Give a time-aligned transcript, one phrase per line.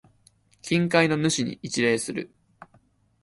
[0.63, 2.31] 近海の主に一礼する。